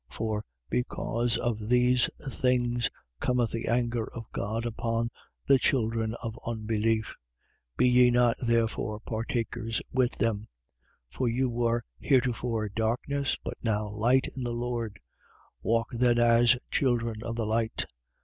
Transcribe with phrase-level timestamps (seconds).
[0.09, 5.11] For because of these things cometh the anger of God upon
[5.45, 7.13] the children of unbelief.
[7.77, 7.77] 5:7.
[7.77, 10.47] Be ye not therefore partakers with them.
[11.13, 11.17] 5:8.
[11.17, 14.99] For you were heretofore darkness, but now light in the Lord.
[15.61, 17.85] Walk then as children of the light.